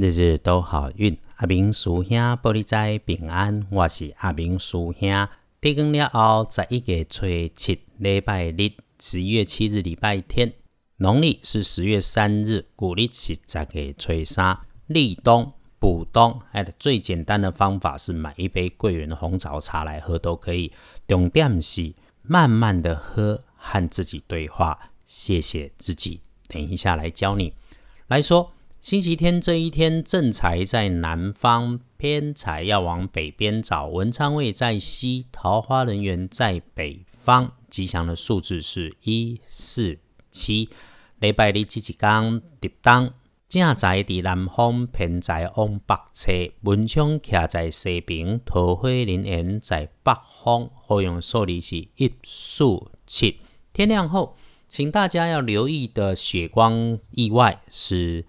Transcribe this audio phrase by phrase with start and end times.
[0.00, 1.18] 日日都好运。
[1.38, 5.28] 阿明叔兄玻璃仔平安，我是阿明叔兄。
[5.60, 10.52] 天光了后，十一月初七礼拜日，十一月七日礼拜天，
[10.98, 14.56] 农历是十月三日，古历是十月初三。
[14.86, 20.72] 立冬补冬，哎，最简单的方法是买一杯桂圆红枣茶来喝都可以。
[21.08, 21.92] 重点是
[22.22, 26.20] 慢慢的喝，和自己对话，谢谢自己。
[26.46, 27.52] 等一下来教你
[28.06, 28.52] 来说。
[28.80, 33.88] 星期天这一天，正财在南方，偏财要往北边找。
[33.88, 37.52] 文昌位在西，桃花人缘在北方。
[37.68, 39.98] 吉祥的数字是一四
[40.30, 40.68] 七。
[41.18, 43.12] 礼拜日这一天，入冬，
[43.48, 46.32] 正财在南方，偏财往北侧。
[46.60, 50.70] 文昌徛在西边，桃花人缘在北方。
[50.86, 53.40] 好用数字是一四七。
[53.72, 54.36] 天亮后，
[54.68, 58.24] 请大家要留意的血光意外是。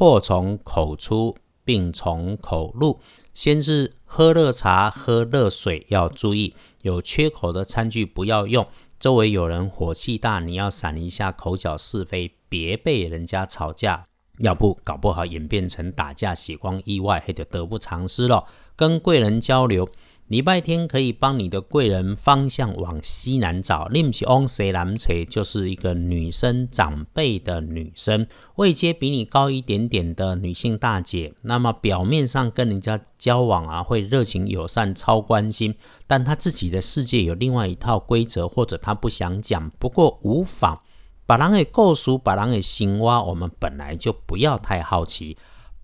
[0.00, 3.00] 祸从口出，病从口入。
[3.34, 8.66] 先是喝热茶、喝热水要注意，有缺口的餐具不要用。
[8.98, 14.04] 周围有人火气大，你要闪一下，口角是非，别被人家吵架，
[14.38, 18.46] 要不搞不好演变成打架、血光意外，那就得不偿失了。
[18.74, 19.86] 跟贵人交流。
[20.30, 31.34] 礼拜天可以帮你的贵人方向往西南找，另起往西南找就是一个女生长辈的女生，位阶比你高一点点的女性大姐。
[31.42, 35.74] 那么表面上跟人家交往啊，会热情友善、超关心，
[36.06, 39.68] 但她自己的世界有另外一套规则，或者她不想讲。
[39.80, 40.78] 不过无妨，
[41.26, 43.20] 把人给构熟，把人给行挖。
[43.20, 45.36] 我们本来就不要太好奇。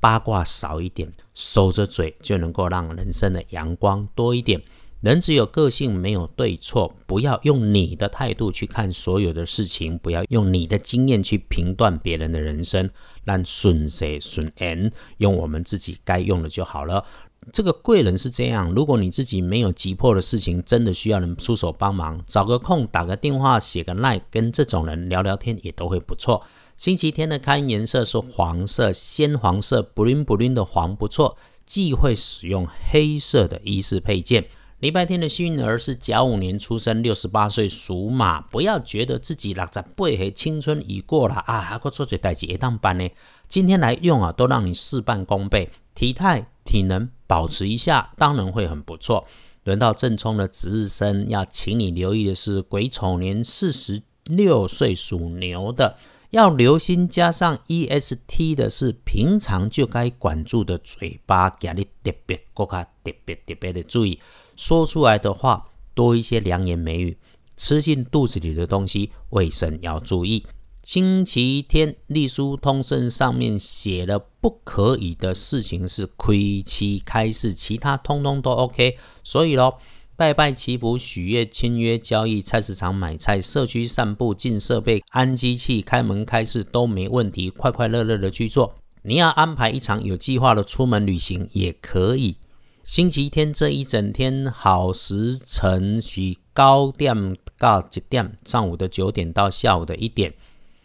[0.07, 4.63] 八卦少一点，收着嘴就能够让人生的阳光多一点。
[5.01, 6.95] 人只有个性，没有对错。
[7.09, 12.89] 不要用你的态度去看所有的事情，不要用你的经验去评断别人的人生。
[13.25, 17.05] 让顺谁顺人，用我们自己该用的就好了。
[17.53, 26.45] 这个贵人是这样，如果你自己没有急迫的事情，真的需要人出手帮忙，找个空打个电话，写个 line，跟这种人聊聊天也都会不错。
[26.77, 31.39] 星期天的开颜色是黄色，鲜黄色，bling bling 的黄不错。
[31.65, 34.45] 忌讳使用黑色的衣饰配件。
[34.81, 38.43] 礼拜天的幸运儿是甲午年出生，六十八岁属马。
[38.43, 43.09] 不要觉得自己六十八岁青春已过了啊，还个做这代志一当班呢。
[43.49, 49.27] 今天来用啊，都让你事半功倍，体态体能保持一下，当然会很不错。
[49.65, 55.97] 轮到正冲的值日生，要请你留意的是癸丑年四十六岁属牛的。
[56.37, 64.21] 要留心，加上 E S T 的是平常就该管住的嘴巴，给你特别、更加特别、特别的注意，
[64.55, 67.17] 说出来的话多一些良言美语，
[67.57, 70.45] 吃进肚子里的东西卫生要注意。
[70.83, 79.79] 星期天隶书通胜上面写了不可以的事情是亏期开市，其他通通都 OK，所以咯。
[80.19, 88.75] 拜拜祈福、许愿、签约、交易、菜市场买菜、社区散步、进设备、安机器、开门开市都没问题，快快乐乐的去做。
[89.03, 92.37] 你要安排一场有计划的出门旅行也可以。
[92.83, 98.35] 星期天这一整天好时辰是高点到几点？
[98.47, 100.33] 上午的九点到下午的一点。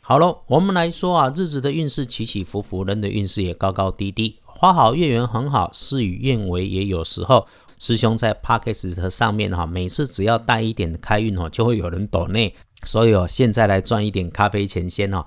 [0.02, 4.36] 好了，我们来说啊，日子的运势起起伏伏，人的运势也高高低低。
[4.44, 7.48] 花好月圆很好，事与愿违也有时候。
[7.82, 12.54] 师兄在 p a c k e s 上面哈，每次只要带一点开运哦，就会有人躲内，
[12.84, 15.26] 所以哦，现在来赚一点咖啡钱先哦。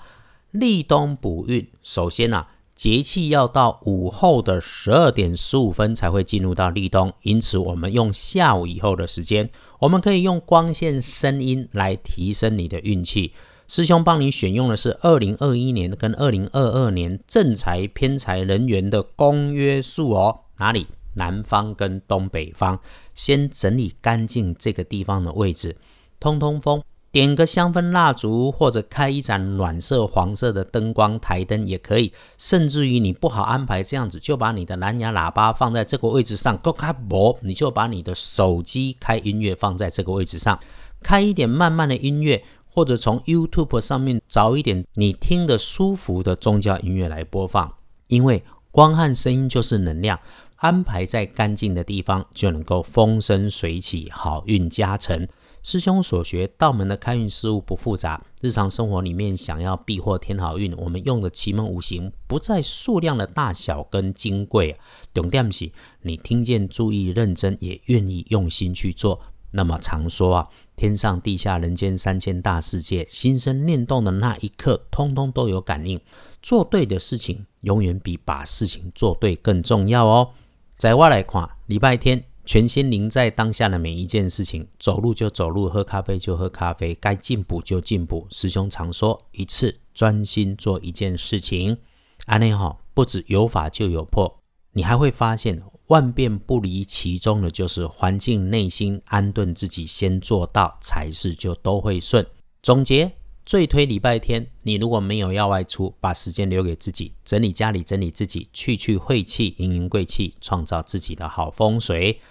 [0.53, 9.51] 立冬补运，首先呐，节气要到午后的十二点十五分才会进入到立冬，因此我们用下午以后的时间，
[9.81, 13.33] 我们可以用光线、声音来提升你的运气。
[13.67, 20.87] 师兄帮你选用的是二零二一年跟二零二二年正财偏财人员的公约数哦，哪里？
[21.15, 22.79] 南方跟东北方，
[23.15, 25.77] 先整理干净这个地方的位置，
[26.21, 32.13] 通通风，点个香氛蜡烛，或者开一盏暖色黄色的灯光台灯也可以。
[32.39, 40.59] 甚至于你不好安排这样子，就把你的蓝牙喇叭放在这个位置上，够开播，你就把你的手机开音乐放在这个位置上，
[41.03, 47.73] 开一点慢慢的音乐，或者从 YouTube 上面找一点你听得舒服的宗教音乐来播放，
[48.09, 48.43] 因为
[48.73, 50.19] 光和声音就是能量。
[50.65, 55.29] 安排在干净的地方，就能够风生水起，好运加成。
[55.63, 64.79] 师兄所学道门的开运事物不复杂，日常生活里面想要避祸添好运，我们用的奇门五行不在数量的大小跟金贵，
[65.13, 65.71] 重点是
[66.01, 69.21] 你听见注意认真，也愿意用心去做。
[69.51, 76.01] 那么常说啊，天上地下人间三千大世界，心生念动的那一刻，通通都有感应。
[76.41, 80.31] 做对的事情永远比把事情做对更重要哦。
[80.77, 88.27] 在我来看，礼拜天全心灵在当下的每一件事情，走路就走路，喝咖啡就喝咖啡，该进步就进步。
[88.29, 91.79] 师兄常说，一次专心做一件事情，
[92.27, 94.41] 安内哈，不止有法就有破，
[94.73, 102.27] 你还会发现万变不离其中的，就是环境内心安顿自己，先做到才是就都会顺。
[102.63, 103.13] 总结。
[103.45, 112.23] 最推礼拜天，你如果没有要外出，把时间留给自己，整理家里，整理自己，去去晦气，迎迎贵气，创造自己的好风水。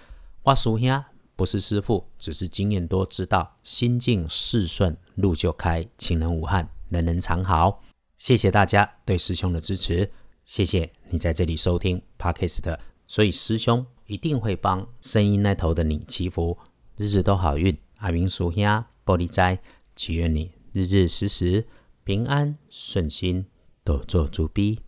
[0.42, 1.04] 我叔兄
[1.36, 7.80] 不是师傅，只是经验多，知道心静事顺，路就开，情人无憾，人人常好。
[8.18, 10.10] 谢谢大家对师兄的支持，
[10.44, 12.76] 谢谢你在这里收听 Podcast，
[13.06, 16.58] 所以师兄一定会帮声音那头的你祈福，
[16.96, 17.78] 日日都好运。
[17.98, 18.64] 阿明叔兄
[19.06, 19.60] 玻璃斋，
[19.94, 20.50] 祈愿你。
[20.74, 21.68] 日日时时
[22.02, 23.46] 平安顺心，
[23.84, 24.80] 都做足逼。